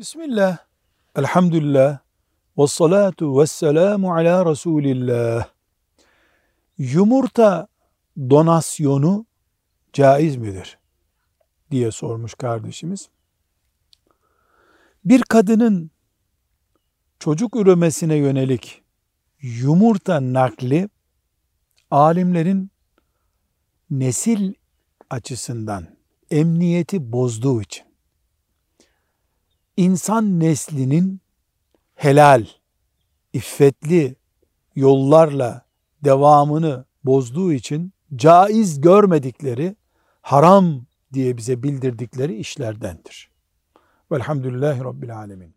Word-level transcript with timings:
Bismillah, 0.00 0.58
elhamdülillah, 1.16 1.98
ve 2.58 2.66
salatu 2.66 3.40
ve 3.40 3.46
selamu 3.46 4.14
ala 4.14 4.50
Resulillah. 4.50 5.48
Yumurta 6.78 7.68
donasyonu 8.18 9.26
caiz 9.92 10.36
midir? 10.36 10.78
diye 11.70 11.90
sormuş 11.90 12.34
kardeşimiz. 12.34 13.08
Bir 15.04 15.22
kadının 15.22 15.90
çocuk 17.18 17.56
üremesine 17.56 18.14
yönelik 18.14 18.82
yumurta 19.40 20.32
nakli 20.32 20.88
alimlerin 21.90 22.70
nesil 23.90 24.54
açısından 25.10 25.96
emniyeti 26.30 27.12
bozduğu 27.12 27.62
için 27.62 27.89
insan 29.80 30.40
neslinin 30.40 31.20
helal, 31.94 32.46
iffetli 33.32 34.16
yollarla 34.74 35.66
devamını 36.04 36.84
bozduğu 37.04 37.52
için 37.52 37.92
caiz 38.16 38.80
görmedikleri, 38.80 39.76
haram 40.20 40.86
diye 41.12 41.36
bize 41.36 41.62
bildirdikleri 41.62 42.36
işlerdendir. 42.36 43.30
Velhamdülillahi 44.12 44.84
Rabbil 44.84 45.16
Alemin. 45.16 45.54